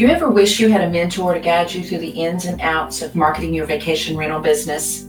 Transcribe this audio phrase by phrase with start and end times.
[0.00, 2.58] Do you ever wish you had a mentor to guide you through the ins and
[2.62, 5.06] outs of marketing your vacation rental business?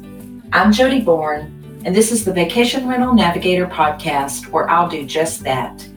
[0.52, 5.46] I'm Jody Bourne, and this is the Vacation Rental Navigator podcast where I'll do just
[5.46, 5.88] that.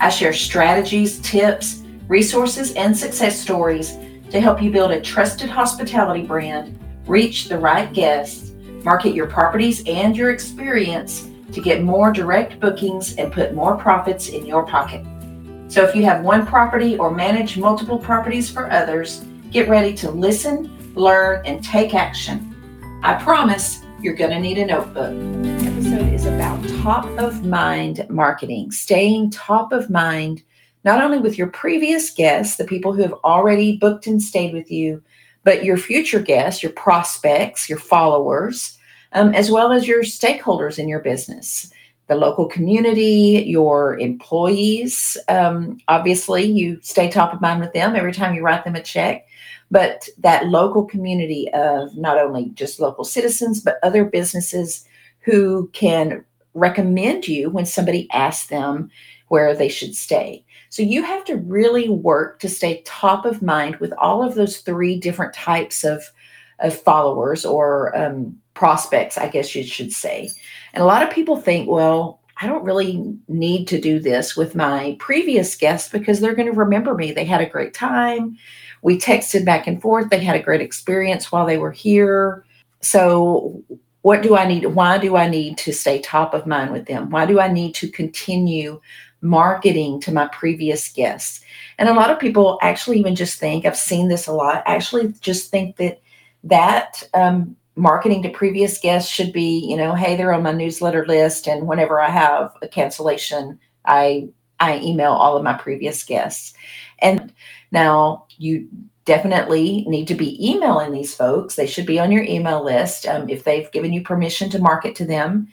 [0.00, 3.98] I share strategies, tips, resources, and success stories
[4.30, 8.52] to help you build a trusted hospitality brand, reach the right guests,
[8.82, 14.30] market your properties and your experience to get more direct bookings and put more profits
[14.30, 15.04] in your pocket.
[15.72, 20.10] So if you have one property or manage multiple properties for others, get ready to
[20.10, 23.00] listen, learn, and take action.
[23.02, 25.14] I promise you're going to need a notebook.
[25.42, 30.42] This episode is about top of mind marketing, staying top of mind,
[30.84, 34.70] not only with your previous guests, the people who have already booked and stayed with
[34.70, 35.02] you,
[35.42, 38.76] but your future guests, your prospects, your followers,
[39.14, 41.72] um, as well as your stakeholders in your business
[42.12, 45.16] the local community, your employees.
[45.28, 48.82] Um, obviously, you stay top of mind with them every time you write them a
[48.82, 49.26] check.
[49.70, 54.86] But that local community of not only just local citizens, but other businesses
[55.20, 58.90] who can recommend you when somebody asks them
[59.28, 60.44] where they should stay.
[60.68, 64.58] So you have to really work to stay top of mind with all of those
[64.58, 66.04] three different types of,
[66.62, 70.30] of followers or um, prospects, I guess you should say.
[70.72, 74.54] And a lot of people think, well, I don't really need to do this with
[74.54, 77.12] my previous guests because they're going to remember me.
[77.12, 78.36] They had a great time.
[78.82, 80.10] We texted back and forth.
[80.10, 82.44] They had a great experience while they were here.
[82.80, 83.62] So,
[84.00, 84.66] what do I need?
[84.66, 87.10] Why do I need to stay top of mind with them?
[87.10, 88.80] Why do I need to continue
[89.20, 91.44] marketing to my previous guests?
[91.78, 95.14] And a lot of people actually even just think, I've seen this a lot, actually
[95.20, 96.01] just think that
[96.44, 101.06] that um, marketing to previous guests should be, you know, hey, they're on my newsletter
[101.06, 104.28] list, and whenever I have a cancellation, I
[104.60, 106.54] I email all of my previous guests.
[107.00, 107.32] And
[107.72, 108.68] now you
[109.04, 111.56] definitely need to be emailing these folks.
[111.56, 113.06] They should be on your email list.
[113.06, 115.48] Um, if they've given you permission to market to them,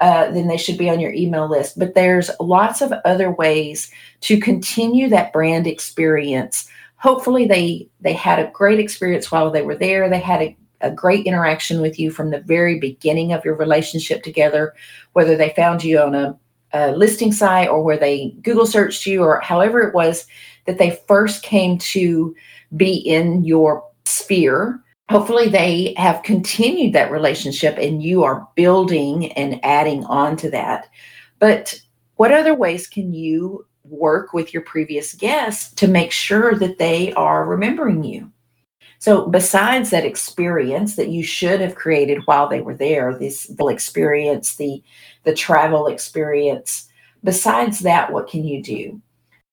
[0.00, 1.78] uh, then they should be on your email list.
[1.78, 3.90] But there's lots of other ways
[4.22, 6.68] to continue that brand experience.
[6.98, 10.08] Hopefully, they they had a great experience while they were there.
[10.08, 14.22] They had a a great interaction with you from the very beginning of your relationship
[14.22, 14.74] together,
[15.12, 16.38] whether they found you on a,
[16.72, 20.26] a, listing site or where they Google searched you or however it was
[20.66, 22.34] that they first came to
[22.76, 24.80] be in your sphere.
[25.10, 30.88] Hopefully, they have continued that relationship and you are building and adding on to that.
[31.38, 31.80] But
[32.16, 37.12] what other ways can you work with your previous guests to make sure that they
[37.14, 38.30] are remembering you?
[39.00, 43.66] So, besides that experience that you should have created while they were there, this the
[43.66, 44.82] experience, the
[45.24, 46.88] the travel experience,
[47.22, 49.00] besides that, what can you do?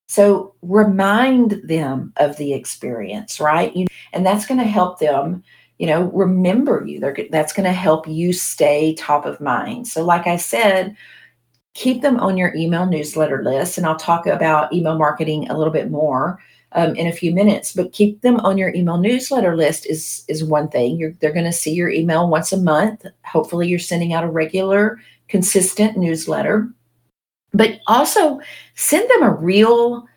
[0.08, 3.76] So, remind them of the experience, right?
[3.76, 5.44] You, and that's going to help them,
[5.78, 7.00] you know, remember you.
[7.00, 9.88] They're, that's going to help you stay top of mind.
[9.88, 10.96] So, like I said,
[11.76, 15.74] keep them on your email newsletter list, and I'll talk about email marketing a little
[15.74, 16.40] bit more
[16.72, 17.74] um, in a few minutes.
[17.74, 20.98] But keep them on your email newsletter list is is one thing.
[20.98, 23.06] You're, they're going to see your email once a month.
[23.26, 26.68] Hopefully, you're sending out a regular, consistent newsletter.
[27.54, 28.42] But also
[28.74, 30.08] send them a real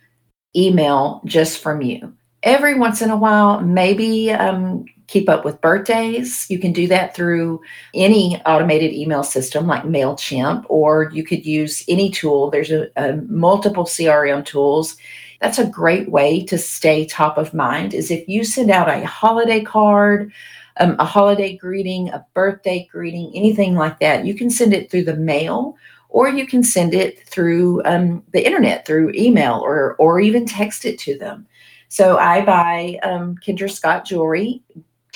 [0.57, 2.13] email just from you.
[2.43, 6.47] Every once in a while, maybe um, keep up with birthdays.
[6.49, 7.61] You can do that through
[7.95, 12.51] any automated email system like MailChimp, or you could use any tool.
[12.51, 14.97] There's a, a multiple CRM tools
[15.41, 19.07] that's a great way to stay top of mind is if you send out a
[19.07, 20.33] holiday card
[20.81, 25.05] um, a holiday greeting a birthday greeting anything like that you can send it through
[25.05, 25.77] the mail
[26.09, 30.85] or you can send it through um, the internet through email or or even text
[30.85, 31.47] it to them
[31.89, 34.63] so i buy um, kendra scott jewelry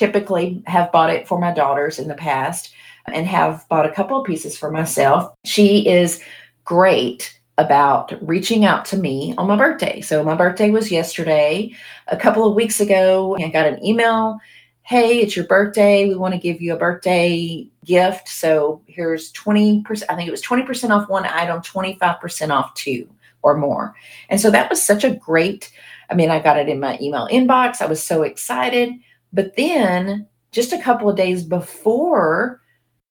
[0.03, 2.73] typically have bought it for my daughters in the past
[3.07, 6.21] and have bought a couple of pieces for myself she is
[6.65, 10.01] great about reaching out to me on my birthday.
[10.01, 11.73] So my birthday was yesterday.
[12.09, 14.39] A couple of weeks ago, I got an email.
[14.83, 16.09] Hey, it's your birthday.
[16.09, 18.29] We want to give you a birthday gift.
[18.29, 20.03] So here's 20%.
[20.09, 23.09] I think it was 20% off one item, 25% off two
[23.43, 23.95] or more.
[24.29, 25.71] And so that was such a great,
[26.11, 27.81] I mean, I got it in my email inbox.
[27.81, 28.93] I was so excited.
[29.33, 32.61] But then just a couple of days before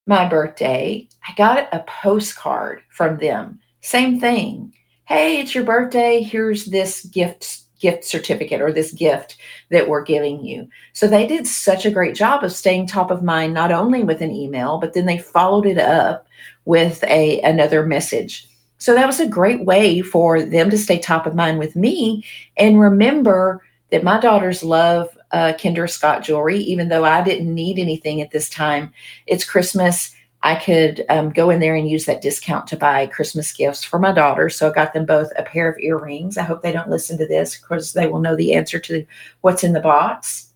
[0.05, 4.73] my birthday, I got a postcard from them same thing.
[5.05, 6.21] Hey, it's your birthday.
[6.21, 9.37] Here's this gift gift certificate or this gift
[9.71, 10.69] that we're giving you.
[10.93, 14.21] So they did such a great job of staying top of mind not only with
[14.21, 16.27] an email, but then they followed it up
[16.65, 18.47] with a another message.
[18.77, 22.23] So that was a great way for them to stay top of mind with me
[22.55, 27.79] and remember that my daughters love uh, Kendra Scott jewelry, even though I didn't need
[27.79, 28.91] anything at this time.
[29.27, 30.13] It's Christmas.
[30.43, 33.99] I could um, go in there and use that discount to buy Christmas gifts for
[33.99, 34.55] my daughters.
[34.55, 36.37] So I got them both a pair of earrings.
[36.37, 39.05] I hope they don't listen to this because they will know the answer to
[39.41, 40.51] what's in the box.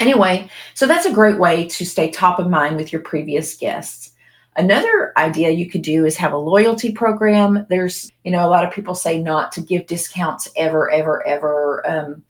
[0.00, 4.10] Anyway, so that's a great way to stay top of mind with your previous guests.
[4.56, 7.66] Another idea you could do is have a loyalty program.
[7.68, 11.88] There's, you know, a lot of people say not to give discounts ever, ever, ever.
[11.88, 12.22] Um,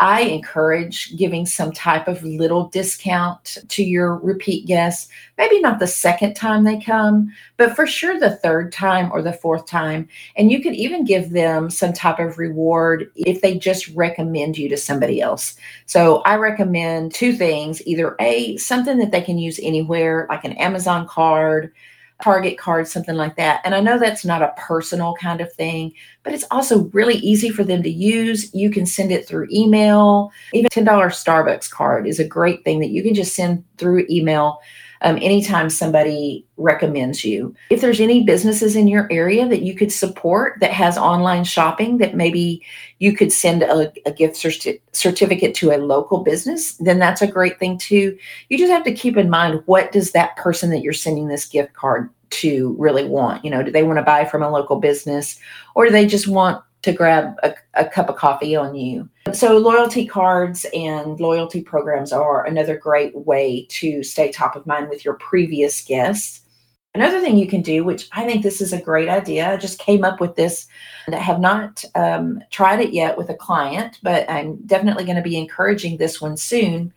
[0.00, 5.10] I encourage giving some type of little discount to your repeat guests.
[5.36, 9.34] Maybe not the second time they come, but for sure the third time or the
[9.34, 10.08] fourth time.
[10.36, 14.70] And you could even give them some type of reward if they just recommend you
[14.70, 15.56] to somebody else.
[15.84, 20.52] So I recommend two things either A, something that they can use anywhere, like an
[20.54, 21.74] Amazon card
[22.22, 23.60] Target card, something like that.
[23.64, 27.50] And I know that's not a personal kind of thing, but it's also really easy
[27.50, 28.52] for them to use.
[28.54, 30.30] You can send it through email.
[30.52, 34.60] Even $10 Starbucks card is a great thing that you can just send through email
[35.02, 37.54] um, anytime somebody recommends you.
[37.70, 41.98] If there's any businesses in your area that you could support that has online shopping,
[41.98, 42.62] that maybe
[42.98, 47.26] you could send a, a gift certi- certificate to a local business, then that's a
[47.26, 48.16] great thing too.
[48.48, 51.46] You just have to keep in mind what does that person that you're sending this
[51.46, 53.44] gift card to really want?
[53.44, 55.38] You know, do they want to buy from a local business
[55.74, 59.08] or do they just want to grab a, a, cup of coffee on you.
[59.32, 64.88] So, loyalty cards and loyalty programs are another great way to stay top of mind
[64.88, 66.42] with your previous guests.
[66.94, 69.78] Another thing you can do, which I think this is a great idea, I just
[69.78, 70.66] came up with this
[71.06, 75.16] and I have not um, tried it yet with a client, but I'm definitely going
[75.16, 76.92] to be encouraging this one soon.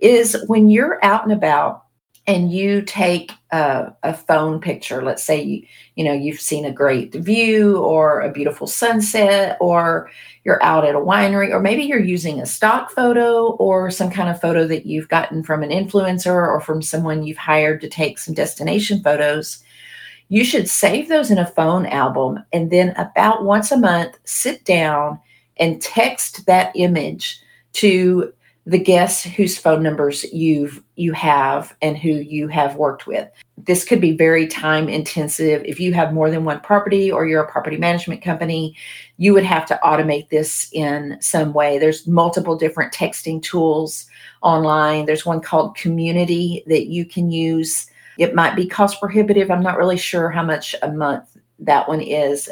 [0.00, 1.84] Is when you're out and about
[2.28, 5.02] and you take a, a, phone picture.
[5.02, 5.66] Let's say you
[5.96, 10.10] you know you've seen a great view or a beautiful sunset or
[10.44, 14.28] you're out at a winery or maybe you're using a stock photo or some kind
[14.28, 18.18] of photo that you've gotten from an influencer or from someone you've hired to take
[18.18, 19.64] some destination photos.
[20.28, 24.66] You should save those in a phone album and then about once a month sit
[24.66, 25.18] down
[25.56, 27.40] and text that image
[27.72, 28.32] to
[28.68, 33.26] the guests whose phone numbers you've you have and who you have worked with.
[33.56, 35.64] This could be very time intensive.
[35.64, 38.76] If you have more than one property or you're a property management company,
[39.16, 41.78] you would have to automate this in some way.
[41.78, 44.04] There's multiple different texting tools
[44.42, 45.06] online.
[45.06, 47.86] There's one called Community that you can use.
[48.18, 49.50] It might be cost prohibitive.
[49.50, 52.50] I'm not really sure how much a month that one is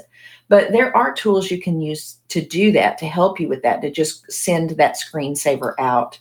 [0.49, 3.83] but there are tools you can use to do that, to help you with that,
[3.83, 6.19] to just send that screensaver out.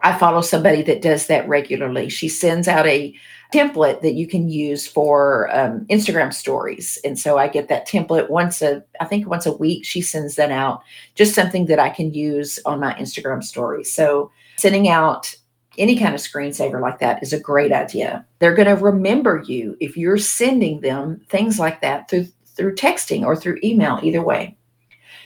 [0.00, 2.08] I follow somebody that does that regularly.
[2.08, 3.14] She sends out a
[3.52, 6.98] template that you can use for um, Instagram stories.
[7.04, 10.36] And so I get that template once a, I think once a week, she sends
[10.36, 10.82] that out,
[11.14, 13.92] just something that I can use on my Instagram stories.
[13.92, 15.34] So sending out
[15.78, 18.24] any kind of screensaver like that is a great idea.
[18.38, 22.26] They're going to remember you if you're sending them things like that through
[22.58, 24.58] through texting or through email, either way.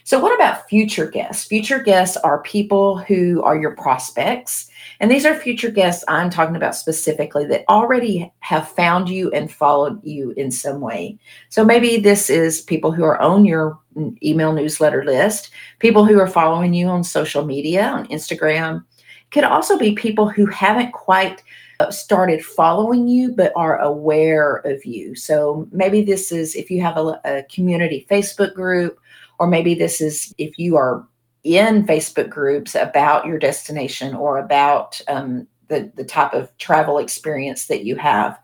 [0.05, 1.47] So, what about future guests?
[1.47, 4.69] Future guests are people who are your prospects.
[4.99, 9.51] And these are future guests I'm talking about specifically that already have found you and
[9.51, 11.19] followed you in some way.
[11.51, 13.79] So, maybe this is people who are on your
[14.25, 18.85] email newsletter list, people who are following you on social media, on Instagram.
[19.31, 21.43] Could also be people who haven't quite
[21.91, 25.15] started following you but are aware of you.
[25.15, 28.99] So maybe this is if you have a, a, community Facebook group,
[29.39, 31.07] or maybe this is if you are
[31.45, 37.67] in Facebook groups about your destination or about um, the, the type of travel experience
[37.67, 38.39] that you have.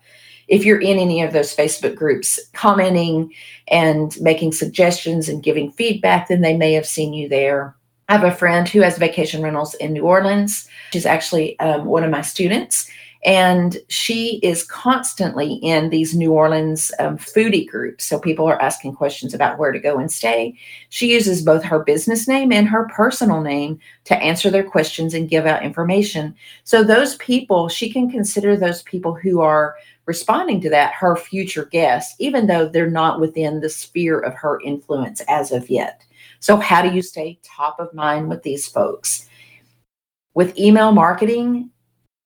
[0.49, 3.33] If you're in any of those Facebook groups commenting
[3.69, 7.77] and making suggestions and giving feedback, then they may have seen you there.
[8.09, 10.67] I have a friend who has vacation rentals in New Orleans.
[10.93, 12.91] She's actually um, one of my students
[13.25, 18.05] and she is constantly in these New Orleans um, foodie groups.
[18.05, 20.57] So people are asking questions about where to go and stay.
[20.91, 25.29] She uses both her business name and her personal name to answer their questions and
[25.29, 26.35] give out information.
[26.63, 29.75] So those people, she can consider those people who are
[30.07, 34.61] responding to that her future guests, even though they're not within the sphere of her
[34.61, 36.03] influence as of yet.
[36.41, 39.29] So, how do you stay top of mind with these folks?
[40.35, 41.71] With email marketing,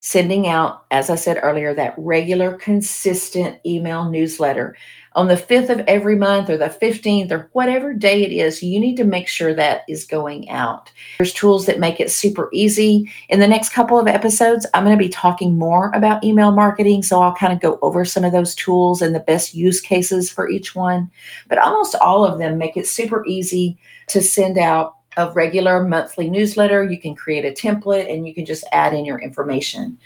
[0.03, 4.77] sending out, as I said earlier, that regular, consistent email newsletter
[5.15, 8.81] on the 5th of every month or the 15th or whatever day it is, you
[8.81, 10.91] need to make sure that is going out.
[11.19, 13.13] There's tools that make it super easy.
[13.29, 17.03] In the next couple of episodes, I'm going to be talking more about email marketing.
[17.03, 20.31] So I'll kind of go over some of those tools and the best use cases
[20.31, 21.11] for each one.
[21.49, 23.79] But almost all of them make it super easy
[24.09, 26.85] to send out a regular monthly newsletter.
[26.85, 29.99] You can create a template and you can just add in your information.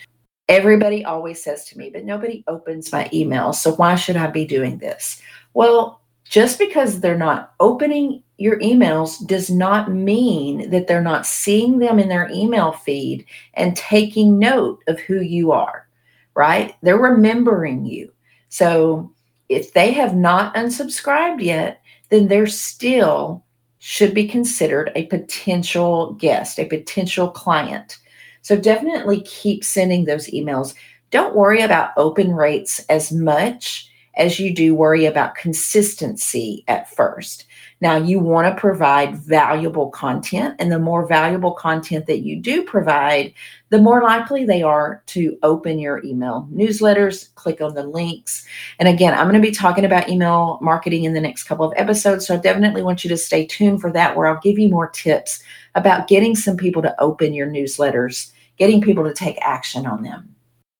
[0.48, 3.52] Everybody always says to me, but nobody opens my email.
[3.52, 5.20] So why should I be doing this?
[5.54, 11.78] Well, just because they're not opening your emails does not mean that they're not seeing
[11.78, 15.88] them in their email feed and taking note of who you are,
[16.34, 16.74] right?
[16.82, 18.12] They're remembering you.
[18.48, 19.10] So
[19.48, 23.44] if they have not unsubscribed yet, then they're still
[23.88, 27.98] should be considered a potential guest, a potential client.
[28.42, 30.74] So definitely keep sending those emails.
[31.12, 37.46] Don't worry about open rates as much as you do worry about consistency at first.
[37.82, 42.62] Now, you want to provide valuable content, and the more valuable content that you do
[42.62, 43.34] provide,
[43.68, 48.46] the more likely they are to open your email newsletters, click on the links.
[48.78, 51.74] And again, I'm going to be talking about email marketing in the next couple of
[51.76, 52.26] episodes.
[52.26, 54.88] So I definitely want you to stay tuned for that, where I'll give you more
[54.88, 55.42] tips
[55.74, 60.34] about getting some people to open your newsletters, getting people to take action on them.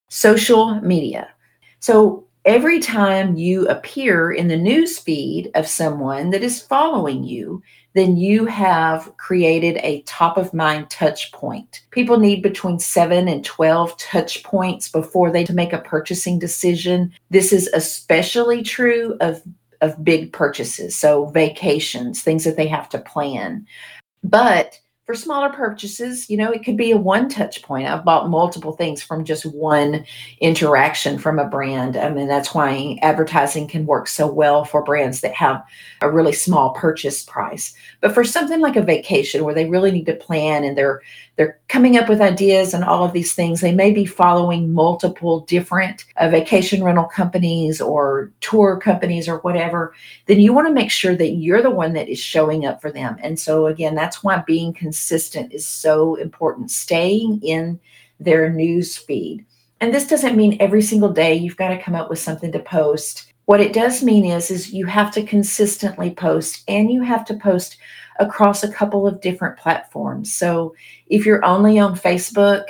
[0.09, 1.29] Social media.
[1.81, 7.61] So every time you appear in the news feed of someone that is following you,
[7.95, 11.83] then you have created a top of mind touch point.
[11.91, 17.13] People need between 7 and 12 touch points before they make a purchasing decision.
[17.31, 19.43] This is especially true of
[19.83, 23.67] of big purchases, so vacations, things that they have to plan.
[24.25, 27.87] But for smaller purchases, you know, it could be a one touch point.
[27.87, 30.05] I've bought multiple things from just one
[30.41, 31.97] interaction from a brand.
[31.97, 35.65] I mean, that's why advertising can work so well for brands that have
[36.03, 37.73] a really small purchase price.
[38.01, 41.03] But for something like a vacation where they really need to plan and they're
[41.37, 43.61] they're coming up with ideas and all of these things.
[43.61, 49.95] They may be following multiple different uh, vacation rental companies or tour companies or whatever.
[50.27, 52.91] Then you want to make sure that you're the one that is showing up for
[52.91, 53.19] them.
[53.23, 57.79] And so, again, that's why being consistent is so important, staying in
[58.19, 59.45] their news feed.
[59.83, 62.61] And this doesn't mean every single day you've got to come up with something to
[62.61, 63.31] post.
[63.45, 67.35] What it does mean is is you have to consistently post and you have to
[67.35, 67.77] post
[68.19, 70.33] across a couple of different platforms.
[70.33, 70.75] So
[71.09, 72.65] if you're only on Facebook,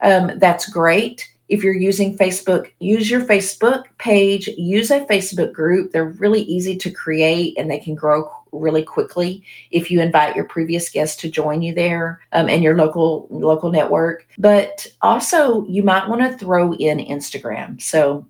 [0.00, 1.28] um, that's great.
[1.48, 5.92] If you're using Facebook, use your Facebook page, use a Facebook group.
[5.92, 10.44] They're really easy to create and they can grow really quickly if you invite your
[10.44, 14.26] previous guests to join you there um, and your local local network.
[14.38, 17.80] But also, you might want to throw in Instagram.
[17.80, 18.26] So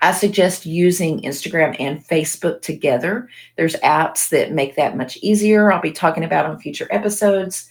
[0.00, 3.28] I suggest using Instagram and Facebook together.
[3.56, 5.72] There's apps that make that much easier.
[5.72, 7.68] I'll be talking about on future episodes.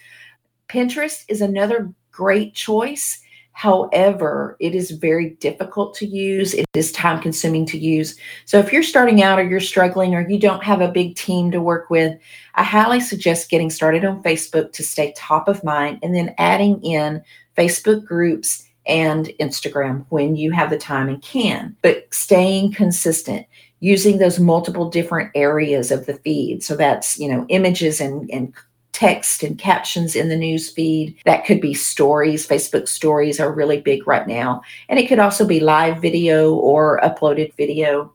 [0.67, 3.19] Pinterest is another great choice.
[3.53, 6.53] However, it is very difficult to use.
[6.53, 8.17] It is time consuming to use.
[8.45, 11.51] So, if you're starting out or you're struggling or you don't have a big team
[11.51, 12.17] to work with,
[12.55, 16.81] I highly suggest getting started on Facebook to stay top of mind and then adding
[16.83, 17.23] in
[17.55, 23.45] Facebook groups and Instagram when you have the time and can, but staying consistent
[23.79, 26.63] using those multiple different areas of the feed.
[26.63, 28.53] So that's, you know, images and, and
[28.93, 31.15] text and captions in the news feed.
[31.25, 32.47] That could be stories.
[32.47, 34.61] Facebook stories are really big right now.
[34.87, 38.13] And it could also be live video or uploaded video.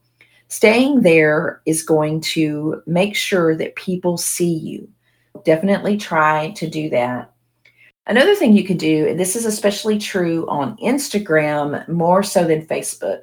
[0.49, 4.88] Staying there is going to make sure that people see you.
[5.44, 7.32] Definitely try to do that.
[8.06, 12.64] Another thing you can do, and this is especially true on Instagram more so than
[12.64, 13.20] Facebook,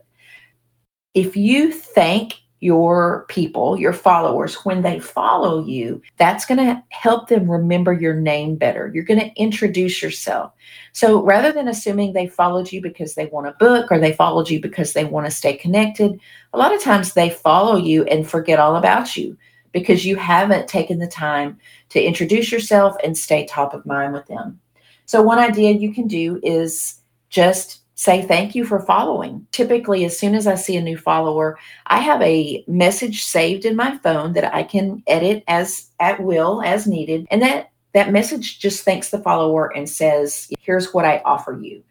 [1.16, 7.28] if you thank your people, your followers, when they follow you, that's going to help
[7.28, 8.90] them remember your name better.
[8.94, 10.52] You're going to introduce yourself.
[10.94, 14.50] So rather than assuming they followed you because they want a book or they followed
[14.50, 16.20] you because they want to stay connected,
[16.54, 19.38] a lot of times they follow you and forget all about you
[19.72, 21.60] because you haven't taken the time
[21.90, 24.60] to introduce yourself and stay top of mind with them.
[25.06, 29.48] So, one idea you can do is just say thank you for following.
[29.52, 33.76] Typically, as soon as I see a new follower, I have a message saved in
[33.76, 37.26] my phone that I can edit as at will as needed.
[37.32, 41.82] And that that message just thanks the follower and says, here's what I offer you.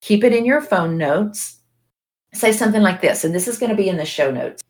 [0.00, 1.58] Keep it in your phone notes.
[2.32, 4.62] Say something like this, and this is going to be in the show notes.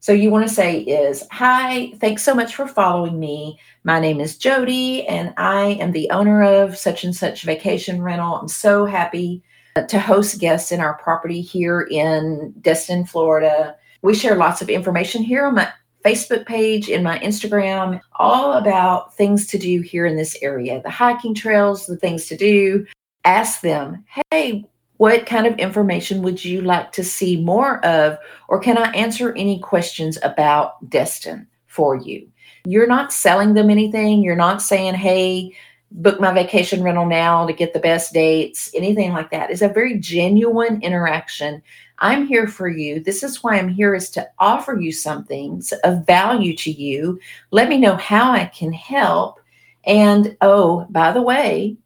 [0.00, 3.60] So you want to say is, hi, thanks so much for following me.
[3.84, 8.36] My name is Jody and I am the owner of such and such vacation rental.
[8.36, 9.42] I'm so happy
[9.88, 13.76] to host guests in our property here in Destin, Florida.
[14.02, 15.72] We share lots of information here on my
[16.04, 20.90] Facebook page, in my Instagram, all about things to do here in this area, the
[20.90, 22.86] hiking trails, the things to do.
[23.24, 24.64] Ask them, hey,
[24.96, 28.18] what kind of information would you like to see more of?
[28.48, 32.28] Or can I answer any questions about Destin, for you.
[32.66, 34.22] You're not selling them anything.
[34.22, 35.56] You're not saying, hey,
[35.90, 39.50] book my vacation rental now to get the best dates, anything like that.
[39.50, 41.62] It's a very genuine interaction.
[41.98, 43.00] I'm here for you.
[43.00, 47.18] This is why I'm here is to offer you something of value to you.
[47.50, 49.40] Let me know how I can help.
[49.84, 51.76] And oh, by the way,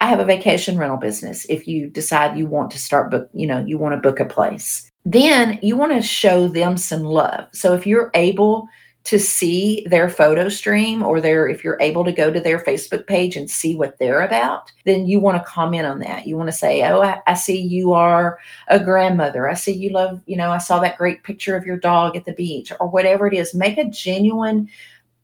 [0.00, 1.44] I have a vacation rental business.
[1.48, 4.24] If you decide you want to start book, you know, you want to book a
[4.24, 7.48] place, then you want to show them some love.
[7.52, 8.68] So if you're able
[9.04, 13.06] to see their photo stream or their if you're able to go to their facebook
[13.06, 16.26] page and see what they're about then you want to comment on that.
[16.26, 18.38] You want to say oh I, I, see you are
[18.68, 19.48] a grandmother.
[19.48, 22.24] I see you love you know i saw that great picture of your dog at
[22.24, 23.54] the beach or whatever it is.
[23.54, 24.68] Make a genuine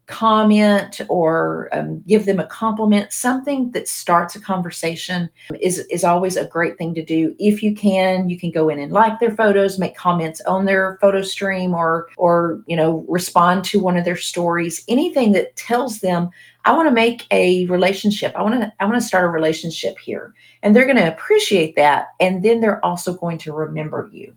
[0.06, 3.12] comment or um, give them a compliment.
[3.12, 5.30] Something that starts a conversation
[5.60, 7.34] is is always a great thing to do.
[7.38, 10.98] If you can you can go in and like their photos make comments on their
[11.00, 14.84] photo stream or or you know respond to one of their stories.
[14.88, 16.30] Anything that tells them
[16.66, 18.32] i want to make a relationship.
[18.36, 20.34] I want to i want to start a relationship here.
[20.62, 24.34] And they're going to appreciate that and then they're also going to remember you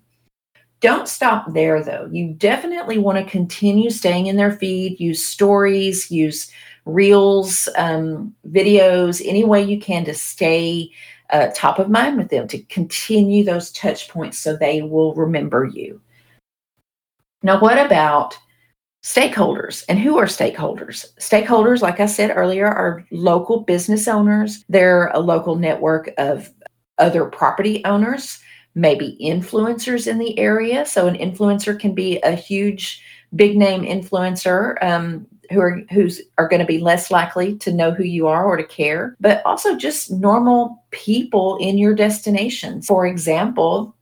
[0.80, 2.08] don't stop there though.
[2.12, 6.52] You definitely want to continue staying in their feed, use stories, use
[6.86, 10.92] reels, um, videos, any way you can to stay
[11.32, 15.66] uh, top of mind with them, to continue those touch points so they will remember
[15.66, 16.00] you.
[17.44, 18.38] Now, what about
[19.04, 19.84] stakeholders?
[19.90, 21.06] And who are stakeholders?
[21.20, 26.50] Stakeholders, like I said earlier, are local business owners, they're a local network of
[26.98, 28.40] other property owners
[28.78, 30.86] maybe influencers in the area.
[30.86, 33.04] So an influencer can be a huge,
[33.36, 37.92] big name influencer um, who are who's are going to be less likely to know
[37.92, 42.84] who you are or to care, but also just normal people in your destination.
[42.84, 43.96] For example,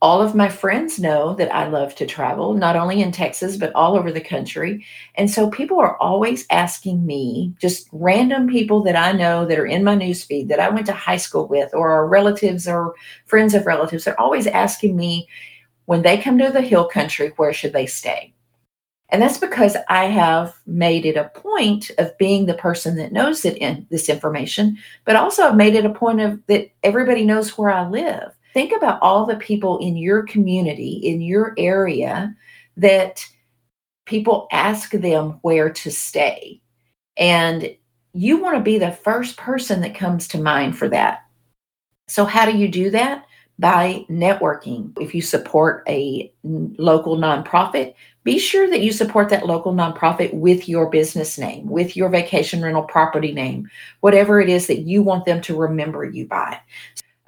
[0.00, 3.72] all of my friends know that I love to travel, not only in Texas, but
[3.74, 4.84] all over the country.
[5.16, 9.66] And so people are always asking me, just random people that I know that are
[9.66, 12.94] in my newsfeed that I went to high school with, or our relatives or
[13.26, 15.28] friends of relatives, they're always asking me
[15.86, 18.32] when they come to the hill country, where should they stay?
[19.08, 23.44] And that's because I have made it a point of being the person that knows
[23.44, 27.56] it in this information, but also I've made it a point of that everybody knows
[27.56, 32.34] where I live think about all the people in your community, in your area,
[32.76, 33.24] that
[34.04, 36.60] people ask them where to stay.
[37.16, 37.72] And
[38.14, 41.20] you want to be the first person that comes to mind for that.
[42.08, 43.26] So, how do you do that?
[43.60, 44.90] By networking.
[45.00, 47.94] If you support a local nonprofit,
[48.24, 52.60] be sure that you support that local nonprofit with your business name, with your vacation
[52.60, 56.58] rental property name, whatever it is that you want them to remember you by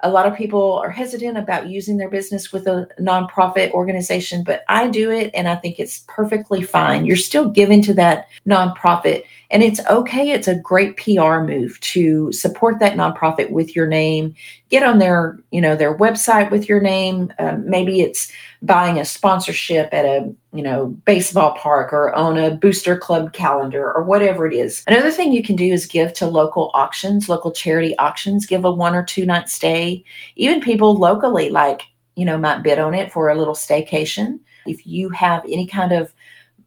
[0.03, 4.63] a lot of people are hesitant about using their business with a nonprofit organization, but
[4.67, 7.05] I do it and I think it's perfectly fine.
[7.05, 10.31] You're still giving to that nonprofit and it's okay.
[10.31, 14.35] It's a great PR move to support that nonprofit with your name.
[14.71, 17.31] Get on their, you know, their website with your name.
[17.37, 18.31] Um, maybe it's
[18.63, 23.91] buying a sponsorship at a you know baseball park or on a booster club calendar
[23.91, 24.83] or whatever it is.
[24.87, 28.45] Another thing you can do is give to local auctions local charity auctions.
[28.45, 30.03] Give a one or two night stay.
[30.35, 31.83] Even people locally like
[32.15, 34.39] you know might bid on it for a little staycation.
[34.65, 36.13] If you have any kind of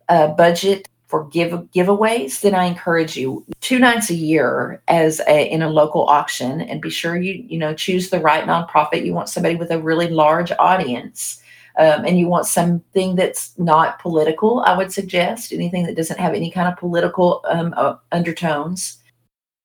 [0.09, 5.49] uh, budget for give giveaways, then I encourage you two nights a year as a,
[5.49, 9.07] in a local auction, and be sure you you know choose the right nonprofit.
[9.07, 11.41] You want somebody with a really large audience
[11.79, 16.35] um, and you want something that's not political, I would suggest anything that doesn't have
[16.35, 18.99] any kind of political um, uh, undertones.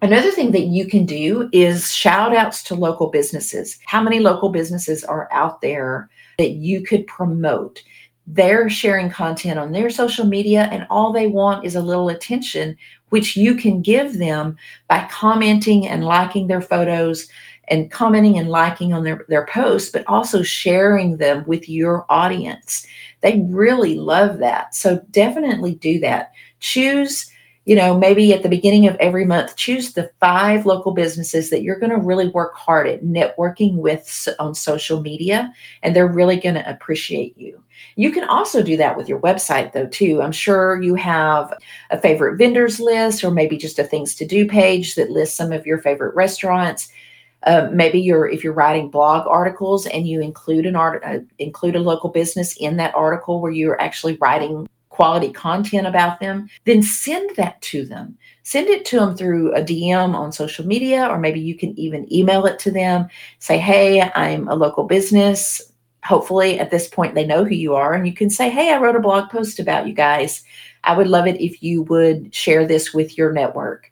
[0.03, 3.79] Another thing that you can do is shout outs to local businesses.
[3.85, 7.81] How many local businesses are out there that you could promote?
[8.31, 12.77] They're sharing content on their social media, and all they want is a little attention,
[13.09, 14.55] which you can give them
[14.87, 17.27] by commenting and liking their photos,
[17.69, 22.85] and commenting and liking on their, their posts, but also sharing them with your audience.
[23.21, 24.75] They really love that.
[24.75, 26.31] So definitely do that.
[26.59, 27.28] Choose,
[27.69, 31.61] you know, maybe at the beginning of every month, choose the five local businesses that
[31.61, 35.53] you're going to really work hard at networking with on social media,
[35.83, 37.63] and they're really going to appreciate you.
[37.95, 40.19] You can also do that with your website, though, too.
[40.19, 41.53] I'm sure you have
[41.91, 45.51] a favorite vendors list or maybe just a things to do page that lists some
[45.51, 46.89] of your favorite restaurants
[47.43, 51.73] uh, maybe you're if you're writing blog articles and you include an art uh, include
[51.73, 54.67] a local business in that article where you're actually writing
[54.99, 59.61] quality content about them then send that to them send it to them through a
[59.61, 63.07] dm on social media or maybe you can even email it to them
[63.39, 65.61] say hey i'm a local business
[66.03, 68.77] hopefully at this point they know who you are and you can say hey i
[68.77, 70.43] wrote a blog post about you guys
[70.83, 73.91] I would love it if you would share this with your network.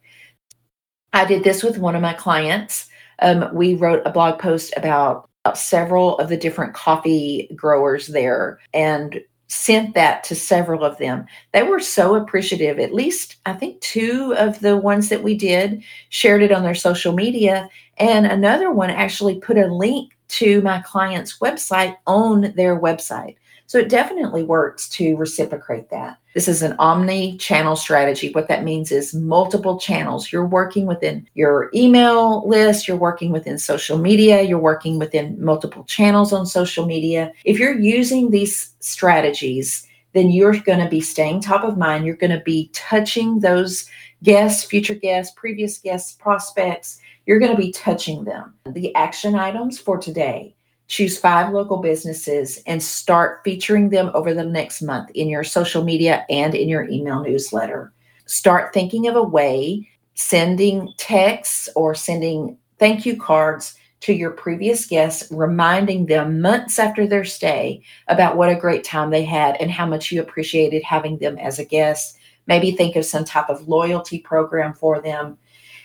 [1.13, 2.87] I did this with one of my clients.
[3.19, 8.59] Um, we wrote a blog post about, about several of the different coffee growers there
[8.73, 11.25] and sent that to several of them.
[11.53, 12.79] They were so appreciative.
[12.79, 16.75] At least I think two of the ones that we did shared it on their
[16.75, 22.79] social media, and another one actually put a link to my client's website on their
[22.79, 23.37] website.
[23.67, 26.17] So it definitely works to reciprocate that.
[26.33, 28.31] This is an omni channel strategy.
[28.31, 30.31] What that means is multiple channels.
[30.31, 35.83] You're working within your email list, you're working within social media, you're working within multiple
[35.83, 37.33] channels on social media.
[37.43, 42.05] If you're using these strategies, then you're going to be staying top of mind.
[42.05, 43.89] You're going to be touching those
[44.23, 47.01] guests, future guests, previous guests, prospects.
[47.25, 48.53] You're going to be touching them.
[48.65, 50.55] The action items for today
[50.87, 55.83] choose five local businesses and start featuring them over the next month in your social
[55.83, 57.91] media and in your email newsletter.
[58.25, 64.85] Start thinking of a way sending texts or sending thank you cards to your previous
[64.85, 69.71] guests, reminding them months after their stay about what a great time they had and
[69.71, 72.17] how much you appreciated having them as a guest.
[72.45, 75.37] Maybe think of some type of loyalty program for them.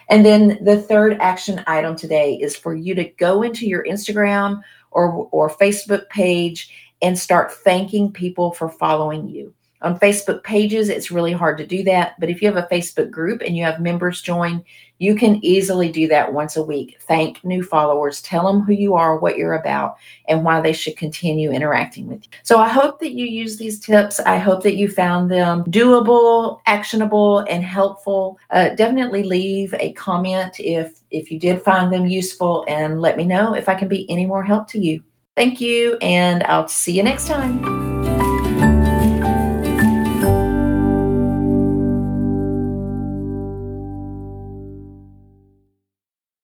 [0.08, 4.60] And then the third action item today is for you to go into your Instagram
[4.92, 9.52] or, or Facebook page and start thanking people for following you.
[9.82, 12.18] On Facebook pages, it's really hard to do that.
[12.18, 14.64] But if you have a Facebook group and you have members join,
[14.98, 16.96] you can easily do that once a week.
[17.08, 19.96] Thank new followers, tell them who you are, what you're about,
[20.28, 22.30] and why they should continue interacting with you.
[22.44, 24.20] So I hope that you use these tips.
[24.20, 28.38] I hope that you found them doable, actionable, and helpful.
[28.50, 33.24] Uh, definitely leave a comment if if you did find them useful and let me
[33.24, 35.02] know if I can be any more help to you.
[35.36, 37.91] Thank you, and I'll see you next time.